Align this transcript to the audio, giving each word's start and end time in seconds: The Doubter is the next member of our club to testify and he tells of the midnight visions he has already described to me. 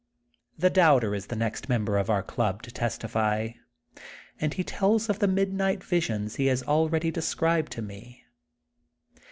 The 0.57 0.71
Doubter 0.71 1.13
is 1.13 1.27
the 1.27 1.35
next 1.35 1.69
member 1.69 1.99
of 1.99 2.09
our 2.09 2.23
club 2.23 2.63
to 2.63 2.71
testify 2.71 3.49
and 4.39 4.51
he 4.51 4.63
tells 4.63 5.09
of 5.11 5.19
the 5.19 5.27
midnight 5.27 5.83
visions 5.83 6.37
he 6.37 6.47
has 6.47 6.63
already 6.63 7.11
described 7.11 7.71
to 7.73 7.83
me. 7.83 8.23